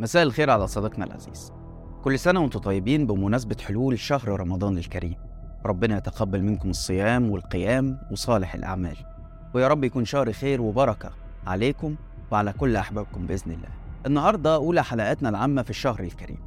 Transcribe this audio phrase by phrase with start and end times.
[0.00, 1.52] مساء الخير على صديقنا العزيز.
[2.04, 5.14] كل سنة وأنتم طيبين بمناسبة حلول شهر رمضان الكريم.
[5.66, 8.96] ربنا يتقبل منكم الصيام والقيام وصالح الأعمال.
[9.54, 11.10] ويا رب يكون شهر خير وبركة
[11.46, 11.96] عليكم
[12.30, 13.68] وعلى كل أحبابكم بإذن الله.
[14.06, 16.38] النهاردة أولى حلقاتنا العامة في الشهر الكريم.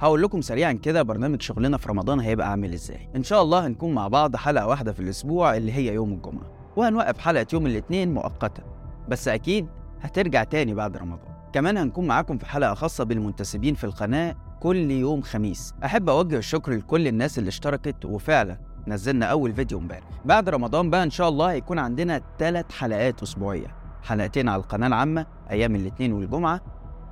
[0.00, 3.08] هقول لكم سريعا كده برنامج شغلنا في رمضان هيبقى عامل إزاي.
[3.16, 6.50] إن شاء الله هنكون مع بعض حلقة واحدة في الأسبوع اللي هي يوم الجمعة.
[6.76, 8.62] وهنوقف حلقة يوم الاثنين مؤقتا.
[9.08, 9.66] بس أكيد
[10.00, 11.33] هترجع تاني بعد رمضان.
[11.54, 15.74] كمان هنكون معاكم في حلقة خاصة بالمنتسبين في القناة كل يوم خميس.
[15.84, 20.08] أحب أوجه الشكر لكل الناس اللي اشتركت وفعلا نزلنا أول فيديو امبارح.
[20.24, 23.66] بعد رمضان بقى إن شاء الله هيكون عندنا ثلاث حلقات أسبوعية.
[24.02, 26.60] حلقتين على القناة العامة أيام الاثنين والجمعة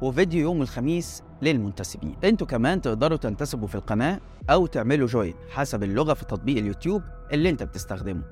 [0.02, 2.16] وفيديو يوم الخميس للمنتسبين.
[2.24, 7.02] أنتوا كمان تقدروا تنتسبوا في القناة أو تعملوا جوين حسب اللغة في تطبيق اليوتيوب
[7.32, 8.22] اللي أنت بتستخدمه.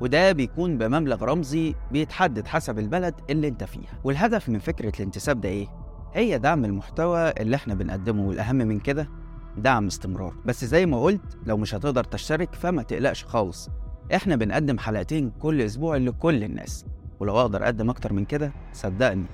[0.00, 4.00] وده بيكون بمبلغ رمزي بيتحدد حسب البلد اللي انت فيها.
[4.04, 5.66] والهدف من فكرة الانتساب ده إيه؟
[6.14, 9.08] هي دعم المحتوى اللي إحنا بنقدمه والأهم من كده
[9.56, 10.34] دعم استمرار.
[10.44, 13.68] بس زي ما قلت لو مش هتقدر تشترك فما تقلقش خالص.
[14.14, 16.84] إحنا بنقدم حلقتين كل أسبوع لكل الناس.
[17.20, 19.26] ولو أقدر أقدم أكتر من كده صدقني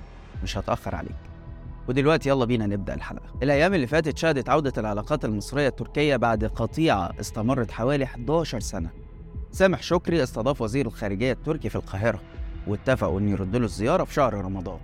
[0.43, 1.15] مش هتأخر عليك.
[1.87, 3.25] ودلوقتي يلا بينا نبدأ الحلقة.
[3.43, 9.04] الأيام اللي فاتت شهدت عودة العلاقات المصرية التركية بعد قطيعة استمرت حوالي 11 سنة.
[9.55, 12.19] سامح شكري استضاف وزير الخارجية التركي في القاهرة
[12.67, 14.77] واتفقوا إن يردوا له الزيارة في شهر رمضان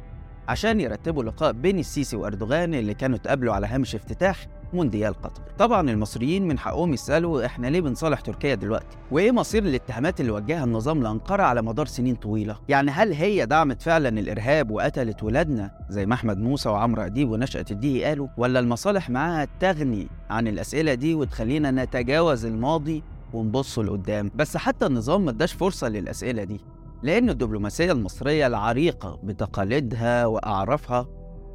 [0.47, 5.41] عشان يرتبوا لقاء بين السيسي وأردوغان اللي كانوا اتقابلوا على هامش افتتاح مونديال قطر.
[5.57, 10.63] طبعا المصريين من حقهم يسألوا إحنا ليه بنصالح تركيا دلوقتي؟ وإيه مصير الاتهامات اللي وجهها
[10.63, 16.05] النظام لأنقرة على مدار سنين طويلة؟ يعني هل هي دعمت فعلا الإرهاب وقتلت ولادنا زي
[16.05, 21.15] ما أحمد موسى وعمرو أديب ونشأة الديهي قالوا ولا المصالح معاها تغني عن الأسئلة دي
[21.15, 24.31] وتخلينا نتجاوز الماضي ونبص لقدام.
[24.35, 26.61] بس حتى النظام ما اداش فرصة للأسئلة دي
[27.03, 31.07] لأن الدبلوماسية المصرية العريقة بتقاليدها وأعرافها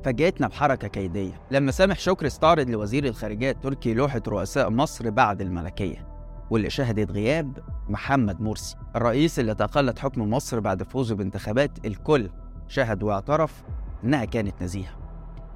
[0.04, 1.40] فاجأتنا بحركة كيدية.
[1.50, 6.06] لما سامح شكري استعرض لوزير الخارجية التركي لوحة رؤساء مصر بعد الملكية
[6.50, 12.30] واللي شهدت غياب محمد مرسي الرئيس اللي تقلد حكم مصر بعد فوزه بانتخابات الكل
[12.68, 13.64] شهد واعترف
[14.04, 14.96] إنها كانت نزيهة.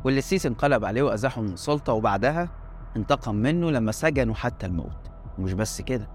[0.04, 2.48] واللي السيسي انقلب عليه وأزاحه من السلطة وبعدها
[2.96, 5.10] انتقم منه لما سجنه حتى الموت.
[5.38, 6.08] ومش بس كده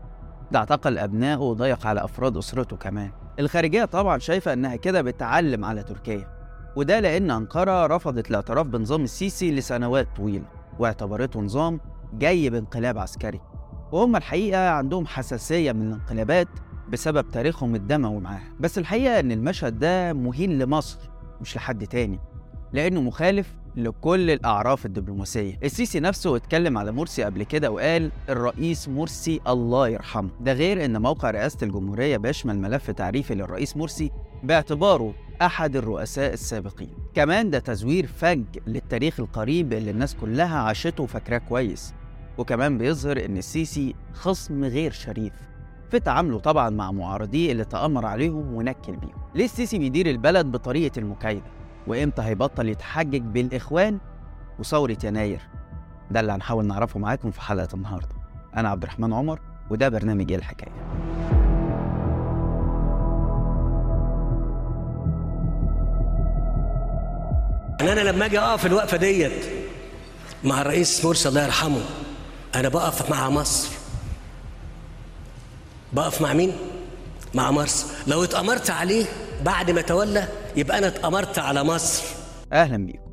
[0.51, 3.11] ده اعتقل أبنائه وضيق على أفراد أسرته كمان.
[3.39, 6.27] الخارجية طبعا شايفة إنها كده بتعلم على تركيا
[6.75, 10.45] وده لأن أنقرة رفضت الاعتراف بنظام السيسي لسنوات طويلة
[10.79, 11.79] واعتبرته نظام
[12.13, 13.41] جاي بانقلاب عسكري.
[13.91, 16.47] وهم الحقيقة عندهم حساسية من الانقلابات
[16.89, 18.53] بسبب تاريخهم الدموي معاها.
[18.59, 20.99] بس الحقيقة إن المشهد ده مهين لمصر
[21.41, 22.19] مش لحد تاني
[22.73, 25.59] لأنه مخالف لكل الأعراف الدبلوماسية.
[25.63, 30.29] السيسي نفسه اتكلم على مرسي قبل كده وقال الرئيس مرسي الله يرحمه.
[30.41, 34.11] ده غير أن موقع رئاسة الجمهورية بيشمل ملف تعريفي للرئيس مرسي
[34.43, 36.89] باعتباره أحد الرؤساء السابقين.
[37.13, 41.93] كمان ده تزوير فج للتاريخ القريب اللي الناس كلها عاشته وفاكراه كويس.
[42.37, 45.33] وكمان بيظهر إن السيسي خصم غير شريف.
[45.91, 49.21] في تعامله طبعا مع معارضيه اللي تأمر عليهم ونكل بيهم.
[49.35, 51.55] ليه السيسي بيدير البلد بطريقة المكايدة؟
[51.87, 53.99] وإمتى هيبطل يتحجج بالإخوان
[54.59, 55.41] وثورة يناير.
[56.11, 58.15] ده اللي هنحاول نعرفه معاكم في حلقة النهاردة.
[58.57, 60.71] أنا عبد الرحمن عمر وده برنامج الحكاية؟
[67.79, 69.45] يعني أنا لما أجي أقف الوقفة ديت
[70.43, 71.81] مع الرئيس مرسي الله يرحمه
[72.55, 73.69] أنا بقف مع مصر.
[75.93, 76.51] بقف مع مين؟
[77.33, 77.87] مع مصر.
[78.07, 79.05] لو اتأمرت عليه
[79.45, 82.15] بعد ما تولى يبقى أنا اتأمرت على مصر.
[82.53, 83.05] أهلا بيكم.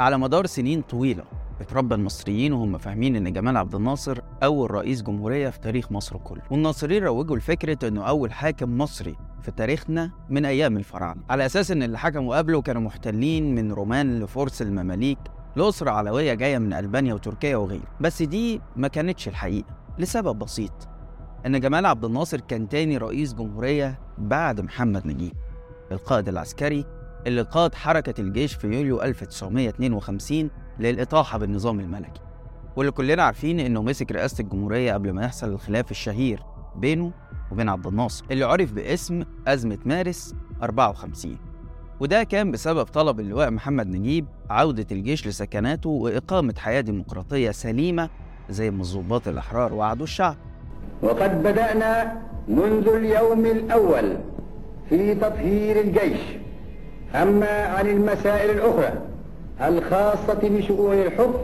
[0.00, 1.24] على مدار سنين طويلة
[1.60, 6.42] اتربى المصريين وهم فاهمين إن جمال عبد الناصر أول رئيس جمهورية في تاريخ مصر كله.
[6.50, 11.22] والناصريين روجوا لفكرة إنه أول حاكم مصري في تاريخنا من أيام الفراعنة.
[11.30, 15.18] على أساس إن اللي حكموا قبله كانوا محتلين من رومان لفرس المماليك
[15.56, 17.88] لأسرة علوية جاية من ألبانيا وتركيا وغيره.
[18.00, 19.68] بس دي ما كانتش الحقيقة
[19.98, 20.88] لسبب بسيط.
[21.46, 25.32] إن جمال عبد الناصر كان تاني رئيس جمهورية بعد محمد نجيب.
[25.92, 26.84] القائد العسكري
[27.26, 32.20] اللي قاد حركة الجيش في يوليو 1952 للإطاحة بالنظام الملكي.
[32.76, 36.42] واللي كلنا عارفين إنه مسك رئاسة الجمهورية قبل ما يحصل الخلاف الشهير
[36.76, 37.12] بينه
[37.52, 41.38] وبين عبد الناصر اللي عرف باسم أزمة مارس 54
[42.00, 48.10] وده كان بسبب طلب اللواء محمد نجيب عودة الجيش لسكناته وإقامة حياة ديمقراطية سليمة
[48.50, 50.36] زي ما الضباط الأحرار وعدوا الشعب.
[51.02, 54.16] وقد بدأنا منذ اليوم الأول
[54.88, 56.20] في تطهير الجيش.
[57.14, 58.92] أما عن المسائل الأخرى
[59.60, 61.38] الخاصة بشؤون الحكم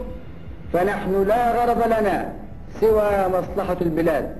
[0.73, 2.33] فنحن لا غرض لنا
[2.81, 4.35] سوى مصلحة البلاد.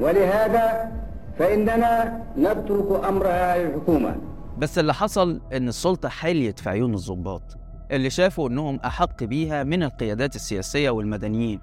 [0.00, 0.92] ولهذا
[1.38, 4.16] فإننا نترك أمرها للحكومة
[4.58, 7.42] بس اللي حصل إن السلطة حليت في عيون الضباط
[7.90, 11.60] اللي شافوا إنهم أحق بيها من القيادات السياسية والمدنيين.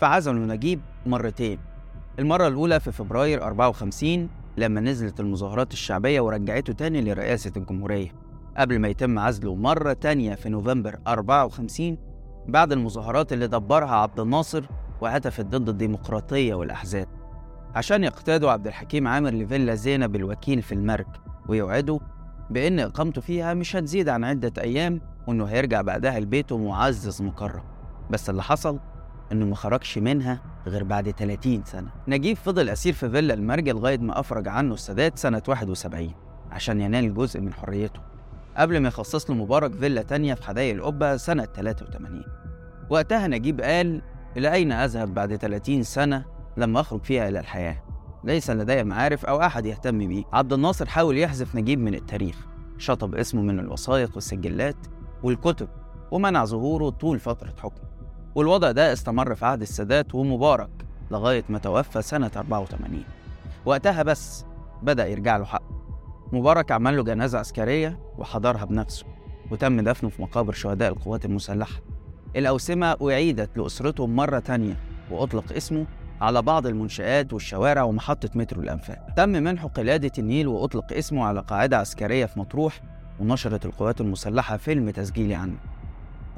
[0.00, 1.58] فعزلوا نجيب مرتين.
[2.18, 4.28] المرة الأولى في فبراير 54
[4.58, 8.12] لما نزلت المظاهرات الشعبية ورجعته تاني لرئاسة الجمهورية
[8.56, 11.98] قبل ما يتم عزله مرة تانية في نوفمبر 54
[12.48, 14.64] بعد المظاهرات اللي دبرها عبد الناصر
[15.00, 17.08] وهتفت ضد الديمقراطية والأحزاب.
[17.74, 21.06] عشان يقتادوا عبد الحكيم عامر لفيلا زينب الوكيل في المرج
[21.48, 21.98] ويوعدوا
[22.50, 27.62] بإن إقامته فيها مش هتزيد عن عدة أيام وإنه هيرجع بعدها لبيته معزز مكرم.
[28.10, 28.78] بس اللي حصل
[29.32, 31.88] إنه ما خرجش منها غير بعد 30 سنة.
[32.08, 36.14] نجيب فضل أسير في فيلا المرج لغاية ما أفرج عنه السادات سنة 71
[36.50, 38.00] عشان ينال جزء من حريته.
[38.56, 42.22] قبل ما يخصص له مبارك فيلا تانية في حدائق القبة سنة 83
[42.90, 44.02] وقتها نجيب قال
[44.36, 46.24] إلى أين أذهب بعد 30 سنة
[46.56, 47.82] لما أخرج فيها إلى الحياة؟
[48.24, 50.26] ليس لدي معارف أو أحد يهتم بي.
[50.32, 52.36] عبد الناصر حاول يحذف نجيب من التاريخ.
[52.78, 54.76] شطب اسمه من الوثائق والسجلات
[55.22, 55.68] والكتب
[56.10, 57.88] ومنع ظهوره طول فترة حكمه
[58.34, 60.70] والوضع ده استمر في عهد السادات ومبارك
[61.10, 63.04] لغاية ما توفى سنة 84
[63.64, 64.44] وقتها بس
[64.82, 65.78] بدأ يرجع له حقه.
[66.32, 69.06] مبارك عمل له جنازة عسكرية وحضرها بنفسه
[69.50, 71.80] وتم دفنه في مقابر شهداء القوات المسلحة.
[72.36, 74.76] الأوسمة أعيدت لأسرته مرة تانية
[75.10, 75.86] وأطلق اسمه
[76.20, 79.06] على بعض المنشآت والشوارع ومحطة مترو الأنفاق.
[79.16, 82.80] تم منحه قلادة النيل وأطلق اسمه على قاعدة عسكرية في مطروح
[83.20, 85.56] ونشرت القوات المسلحة فيلم تسجيلي عنه.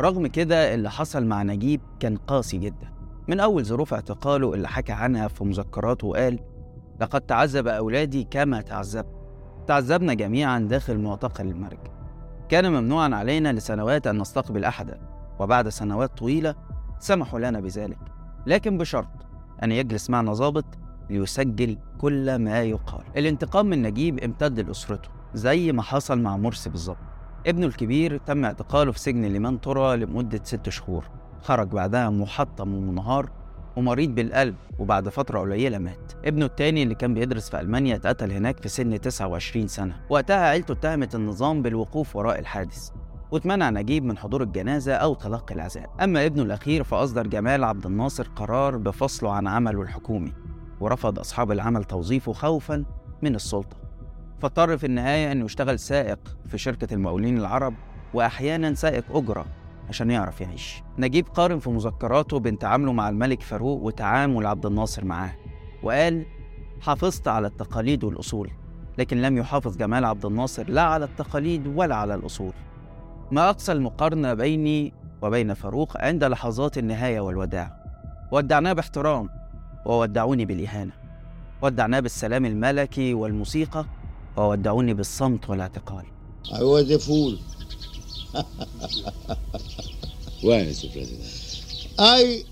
[0.00, 2.92] رغم كده اللي حصل مع نجيب كان قاسي جدا.
[3.28, 6.38] من أول ظروف اعتقاله اللي حكى عنها في مذكراته وقال
[7.00, 9.14] لقد تعذب أولادي كما تعذبت.
[9.66, 11.78] تعذبنا جميعا داخل معتقل المرج.
[12.48, 15.00] كان ممنوعا علينا لسنوات أن نستقبل أحدا
[15.40, 16.54] وبعد سنوات طويلة
[16.98, 17.98] سمحوا لنا بذلك.
[18.46, 19.26] لكن بشرط
[19.62, 20.64] أن يجلس معنا ضابط
[21.10, 23.02] ليسجل كل ما يقال.
[23.16, 27.09] الانتقام من نجيب امتد لأسرته زي ما حصل مع مرسي بالظبط.
[27.46, 31.04] ابنه الكبير تم اعتقاله في سجن لمن ترى لمدة ست شهور.
[31.42, 33.30] خرج بعدها محطم ومنهار
[33.76, 36.12] ومريض بالقلب وبعد فترة قليلة مات.
[36.24, 39.96] ابنه التاني اللي كان بيدرس في ألمانيا اتقتل هناك في سن 29 سنة.
[40.10, 42.90] وقتها عيلته اتهمت النظام بالوقوف وراء الحادث
[43.30, 45.90] واتمنع نجيب من حضور الجنازة أو تلقي العزاء.
[46.00, 50.32] أما ابنه الأخير فأصدر جمال عبد الناصر قرار بفصله عن عمله الحكومي
[50.80, 52.84] ورفض أصحاب العمل توظيفه خوفا
[53.22, 53.76] من السلطة.
[54.40, 57.74] فاضطر في النهاية أنه يشتغل سائق في شركة المقاولين العرب
[58.14, 59.46] وأحيانا سائق أجرة
[59.88, 60.82] عشان يعرف يعيش.
[60.98, 65.32] نجيب قارن في مذكراته بين تعامله مع الملك فاروق وتعامل عبد الناصر معاه.
[65.82, 66.26] وقال
[66.80, 68.50] حافظت على التقاليد والأصول
[68.98, 72.52] لكن لم يحافظ جمال عبد الناصر لا على التقاليد ولا على الأصول.
[73.30, 74.92] ما أقصى المقارنة بيني
[75.22, 77.76] وبين فاروق عند لحظات النهاية والوداع.
[78.32, 79.28] ودعناه باحترام
[79.86, 80.92] وودعوني بالإهانة.
[81.62, 83.84] ودعناه بالسلام الملكي والموسيقى
[84.36, 86.04] وودعوني بالصمت والاعتقال
[86.52, 87.34] I was a fool.
[90.42, 90.88] Why, Mr.
[90.94, 91.30] President?
[91.98, 92.44] I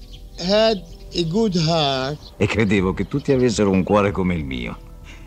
[0.52, 0.78] had
[1.14, 2.18] a good heart.
[2.36, 4.76] E credevo che tutti avessero un cuore come il mio.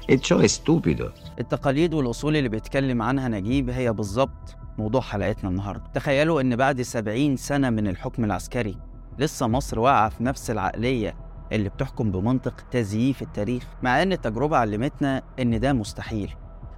[0.05, 1.11] E ciò è stupido.
[1.39, 7.37] التقاليد والأصول اللي بيتكلم عنها نجيب هي بالظبط موضوع حلقتنا النهاردة تخيلوا إن بعد 70
[7.37, 8.77] سنة من الحكم العسكري
[9.19, 11.15] لسه مصر واقعة في نفس العقلية
[11.51, 16.33] اللي بتحكم بمنطق تزييف التاريخ مع إن التجربة علمتنا إن ده مستحيل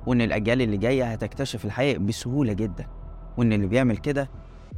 [0.08, 2.88] وإن الأجيال اللي جاية هتكتشف الحقيقة بسهولة جدا
[3.38, 4.30] وإن اللي بيعمل كده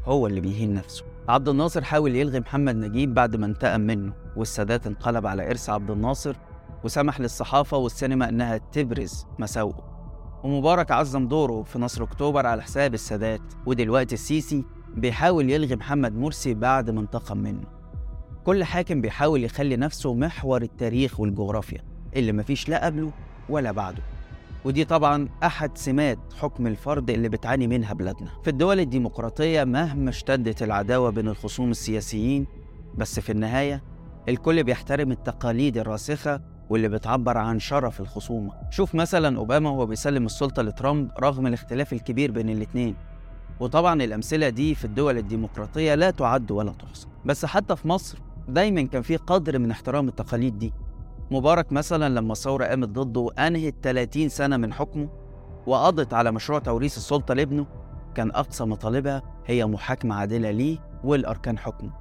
[0.05, 1.03] هو اللي بيهين نفسه.
[1.29, 5.91] عبد الناصر حاول يلغي محمد نجيب بعد ما انتقم منه والسادات انقلب على إرث عبد
[5.91, 6.35] الناصر
[6.83, 9.95] وسمح للصحافة والسينما إنها تبرز مساوئه.
[10.43, 14.65] ومبارك عظم دوره في نصر أكتوبر على حساب السادات ودلوقتي السيسي
[14.95, 17.63] بيحاول يلغي محمد مرسي بعد ما انتقم منه.
[18.45, 21.81] كل حاكم بيحاول يخلي نفسه محور التاريخ والجغرافيا
[22.15, 23.11] اللي مفيش لا قبله
[23.49, 24.03] ولا بعده.
[24.65, 28.29] ودي طبعا أحد سمات حكم الفرد اللي بتعاني منها بلادنا.
[28.43, 32.47] في الدول الديمقراطية مهما اشتدت العداوة بين الخصوم السياسيين
[32.97, 33.83] بس في النهاية
[34.29, 38.51] الكل بيحترم التقاليد الراسخة واللي بتعبر عن شرف الخصومة.
[38.69, 42.95] شوف مثلا أوباما وهو بيسلم السلطة لترامب رغم الاختلاف الكبير بين الاتنين.
[43.59, 47.07] وطبعا الأمثلة دي في الدول الديمقراطية لا تعد ولا تحصى.
[47.25, 50.73] بس حتى في مصر دايما كان في قدر من احترام التقاليد دي.
[51.31, 55.09] مبارك مثلا لما الثورة قامت ضده أنهت 30 سنة من حكمه
[55.67, 57.65] وقضت على مشروع توريث السلطة لابنه
[58.15, 61.91] كان أقصى مطالبها هي محاكمة عادلة ليه والأركان حكمه.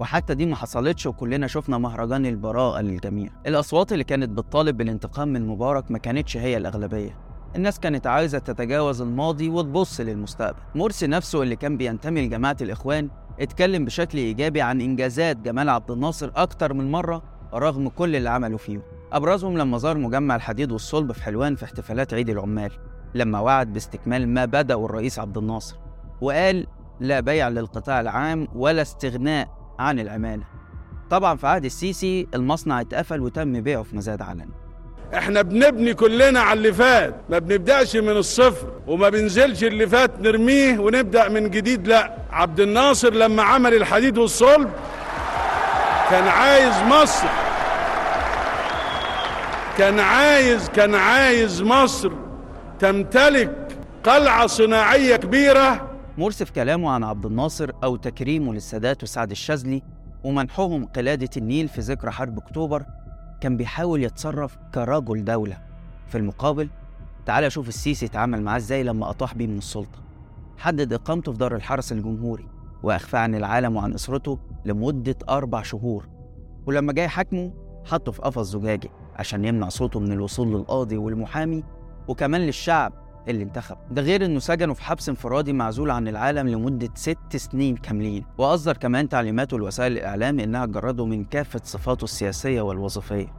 [0.00, 3.30] وحتى دي ما حصلتش وكلنا شفنا مهرجان البراءة للجميع.
[3.46, 7.18] الأصوات اللي كانت بتطالب بالانتقام من مبارك ما كانتش هي الأغلبية.
[7.56, 10.58] الناس كانت عايزة تتجاوز الماضي وتبص للمستقبل.
[10.74, 13.10] مرسي نفسه اللي كان بينتمي لجماعة الإخوان
[13.40, 17.22] اتكلم بشكل إيجابي عن إنجازات جمال عبد الناصر أكتر من مرة
[17.54, 18.82] رغم كل اللي عملوا فيه
[19.12, 22.72] أبرزهم لما زار مجمع الحديد والصلب في حلوان في احتفالات عيد العمال
[23.14, 25.76] لما وعد باستكمال ما بدأه الرئيس عبد الناصر
[26.20, 26.66] وقال
[27.00, 30.44] لا بيع للقطاع العام ولا استغناء عن العمالة
[31.10, 34.52] طبعا في عهد السيسي المصنع اتقفل وتم بيعه في مزاد علني
[35.14, 40.78] إحنا بنبني كلنا على اللي فات ما بنبدأش من الصفر وما بنزلش اللي فات نرميه
[40.78, 42.14] ونبدأ من جديد لا.
[42.30, 44.70] عبد الناصر لما عمل الحديد والصلب
[46.10, 47.26] كان عايز مصر.
[49.78, 52.12] كان عايز كان عايز مصر
[52.78, 53.68] تمتلك
[54.04, 55.90] قلعة صناعية كبيرة.
[56.18, 59.82] مرسي في كلامه عن عبد الناصر أو تكريمه للسادات وسعد الشاذلي
[60.24, 62.82] ومنحهم قلادة النيل في ذكرى حرب أكتوبر
[63.40, 65.58] كان بيحاول يتصرف كرجل دولة.
[66.06, 66.68] في المقابل
[67.26, 69.98] تعال شوف السيسي اتعامل معاه إزاي لما أطاح بيه من السلطة.
[70.58, 72.48] حدد إقامته في دار الحرس الجمهوري
[72.82, 76.08] وأخفاه عن العالم وعن أسرته لمدة أربع شهور.
[76.66, 77.52] ولما جاي حاكمه
[77.84, 81.64] حطه في قفص زجاجي عشان يمنع صوته من الوصول للقاضي والمحامي
[82.08, 82.92] وكمان للشعب.
[83.28, 83.76] اللي انتخب.
[83.90, 88.24] ده غير إنه سجنه في حبس انفرادي معزول عن العالم لمدة ست سنين كاملين.
[88.38, 93.32] وأصدر كمان تعليماته لوسائل الإعلام إنها تجرده من كافة صفاته السياسية والوظيفية.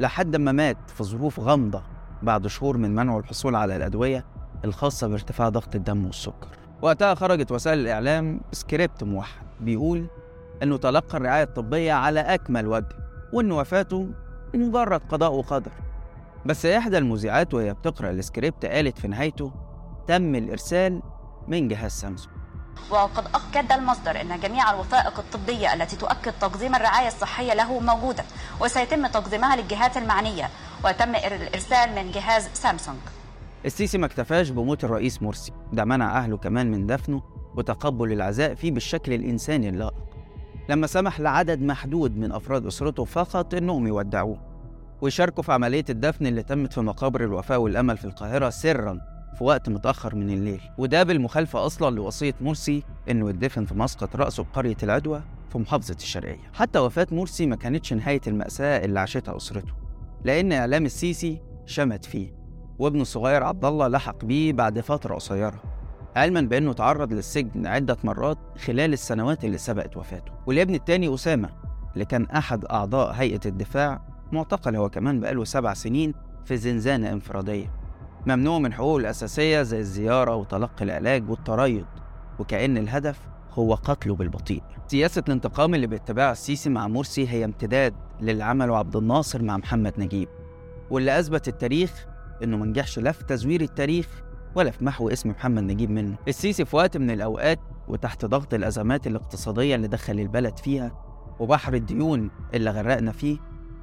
[0.00, 1.82] لحد ما مات في ظروف غامضة
[2.22, 4.24] بعد شهور من منعه الحصول على الأدوية
[4.64, 6.48] الخاصة بارتفاع ضغط الدم والسكر.
[6.82, 10.06] وقتها خرجت وسائل الإعلام سكريبت موحد بيقول
[10.62, 12.96] إنه تلقى الرعاية الطبية على أكمل وجه
[13.32, 14.08] وإن وفاته
[14.54, 15.70] مجرد قضاء وقدر.
[16.46, 19.52] بس إحدى المذيعات وهي بتقرأ السكريبت قالت في نهايته
[20.06, 21.02] تم الإرسال
[21.48, 22.34] من جهاز سامسونج.
[22.90, 28.24] وقد أكد المصدر أن جميع الوثائق الطبية التي تؤكد تقديم الرعاية الصحية له موجودة
[28.60, 30.48] وسيتم تقديمها للجهات المعنية
[30.84, 32.98] وتم الإرسال من جهاز سامسونج.
[33.64, 37.22] السيسي ما اكتفاش بموت الرئيس مرسي ده منع أهله كمان من دفنه
[37.56, 39.94] وتقبل العزاء فيه بالشكل الإنساني اللائق.
[40.68, 44.53] لما سمح لعدد محدود من أفراد أسرته فقط إنهم يودعوه.
[45.00, 49.00] ويشاركوا في عملية الدفن اللي تمت في مقابر الوفاء والأمل في القاهرة سرا
[49.38, 50.60] في وقت متأخر من الليل.
[50.78, 55.22] وده بالمخالفة أصلا لوصية مرسي إنه يدفن في مسقط رأسه بقرية العدوى
[55.52, 56.50] في محافظة الشرقية.
[56.54, 59.72] حتى وفاة مرسي ما كانتش نهاية المأساة اللي عاشتها أسرته
[60.24, 62.34] لأن إعلام السيسي شمت فيه.
[62.78, 65.62] وابنه الصغير عبد الله لحق بيه بعد فترة قصيرة
[66.16, 70.32] علما بأنه تعرض للسجن عدة مرات خلال السنوات اللي سبقت وفاته.
[70.46, 71.50] والابن التاني أسامة
[71.94, 76.14] اللي كان أحد أعضاء هيئة الدفاع معتقل هو كمان بقاله سبع سنين
[76.44, 77.70] في زنزانة إنفرادية.
[78.26, 81.86] ممنوع من حقوقه الأساسية زي الزيارة وتلقي العلاج والتريض
[82.38, 83.20] وكأن الهدف
[83.52, 84.62] هو قتله بالبطيء.
[84.86, 89.92] سياسة الانتقام اللي بيتبعها السيسي مع مرسي هي امتداد للي عمله عبد الناصر مع محمد
[89.98, 90.28] نجيب.
[90.90, 92.06] واللي أثبت التاريخ
[92.42, 94.22] إنه منجحش لا في تزوير التاريخ
[94.54, 96.16] ولا في محو اسم محمد نجيب منه.
[96.28, 100.92] السيسي في وقت من الأوقات وتحت ضغط الأزمات الاقتصادية اللي دخل البلد فيها
[101.40, 103.38] وبحر الديون اللي غرقنا فيه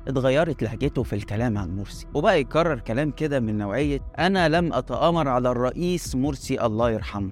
[0.08, 5.28] اتغيرت لهجته في الكلام عن مرسي وبقى يكرر كلام كده من نوعية أنا لم أتآمر
[5.28, 7.32] على الرئيس مرسي الله يرحمه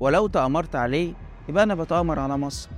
[0.00, 1.12] ولو تآمرت عليه
[1.48, 2.70] يبقى أنا بتآمر على مصر.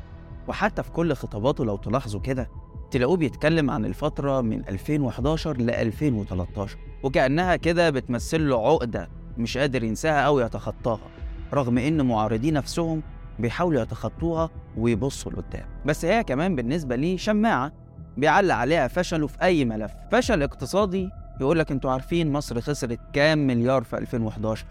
[0.48, 2.48] وحتى في كل خطاباته لو تلاحظوا كده
[2.90, 9.84] تلاقوه بيتكلم عن الفترة من 2011 ل 2013 وكأنها كده بتمثل له عقدة مش قادر
[9.84, 11.08] ينساها أو يتخطاها
[11.54, 13.02] رغم إن معارضيه نفسهم
[13.38, 15.66] بيحاولوا يتخطوها ويبصوا لقدام.
[15.86, 17.72] بس هي كمان بالنسبة ليه شماعة
[18.18, 19.92] بيعلق عليها فشله في أي ملف.
[20.12, 21.10] فشل اقتصادي
[21.40, 24.66] يقول لك أنتوا عارفين مصر خسرت كام مليار في 2011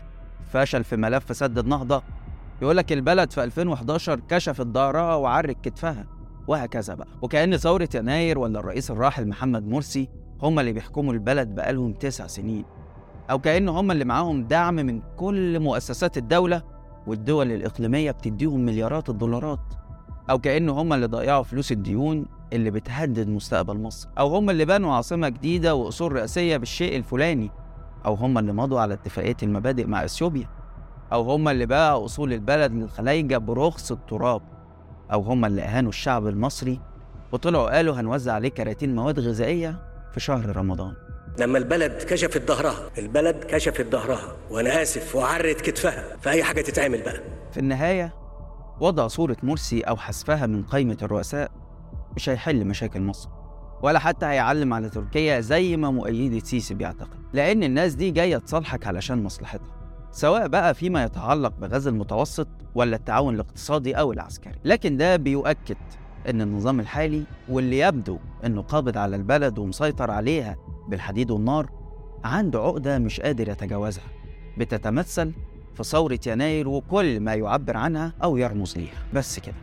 [0.54, 2.04] فشل في ملف سد النهضة
[2.62, 6.06] يقول لك البلد في 2011 كشفت ظهرها وعرت كتفها.
[6.48, 7.08] وهكذا بقى.
[7.22, 10.10] وكأن ثورة يناير ولا الرئيس الراحل محمد مرسي
[10.42, 12.66] هم اللي بيحكموا البلد بقالهم تسع سنين.
[13.32, 16.64] أو كأن هم اللي معاهم دعم من كل مؤسسات الدولة
[17.08, 19.60] والدول الإقليمية بتديهم مليارات الدولارات.
[20.30, 24.94] أو كأن هم اللي ضيعوا فلوس الديون اللي بتهدد مستقبل مصر أو هم اللي بنوا
[24.96, 27.52] عاصمة جديدة وأصول رئاسية بالشيء الفلاني
[28.06, 30.48] أو هم اللي مضوا على اتفاقية المبادئ مع إثيوبيا
[31.14, 34.42] أو هم اللي باعوا أصول البلد للخلايجة برخص التراب
[35.14, 36.80] أو هم اللي أهانوا الشعب المصري
[37.32, 39.80] وطلعوا قالوا هنوزع عليه كراتين مواد غذائية
[40.14, 40.94] في شهر رمضان.
[41.40, 47.02] لما البلد كشفت ظهرها البلد كشفت ظهرها وأنا آسف وعرت كتفها في اي حاجة تتعمل
[47.02, 48.14] بقى؟ في النهاية
[48.80, 51.52] وضع صورة مرسي أو حذفها من قائمة الرؤساء
[52.16, 53.30] مش هيحل مشاكل مصر
[53.84, 58.88] ولا حتى هيعلم على تركيا زي ما مؤيدي سيسي بيعتقد لأن الناس دي جاية تصالحك
[58.88, 59.78] علشان مصلحتها
[60.12, 64.54] سواء بقى فيما يتعلق بغزو المتوسط ولا التعاون الاقتصادي أو العسكري.
[64.66, 65.78] لكن ده بيؤكد
[66.30, 70.56] أن النظام الحالي واللي يبدو أنه قابض على البلد ومسيطر عليها
[70.90, 71.70] بالحديد والنار
[72.24, 74.04] عنده عقدة مش قادر يتجاوزها
[74.58, 75.34] بتتمثل
[75.78, 79.56] في ثورة يناير وكل ما يعبر عنها أو يرمز ليها بس كده.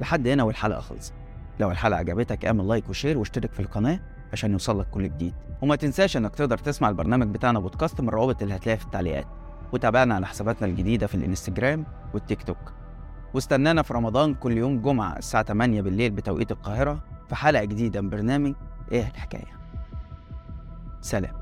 [0.00, 1.12] لحد هنا والحلقة خلصت.
[1.60, 4.00] لو الحلقة عجبتك اعمل like و share واشترك في القناة
[4.32, 5.34] عشان يوصلك كل جديد.
[5.62, 9.26] وما تنساش إنك تقدر تسمع البرنامج بتاعنا بودكاست من الروابط اللي هتلاقيها في التعليقات.
[9.72, 12.72] وتابعنا على حساباتنا الجديدة في الانستجرام والتيك توك.
[13.34, 18.10] واستنانا في رمضان كل يوم جمعة الساعة 8 بالليل بتوقيت القاهرة في حلقة جديدة من
[18.10, 18.54] برنامج
[18.92, 19.58] إيه الحكاية.
[21.00, 21.34] سلام.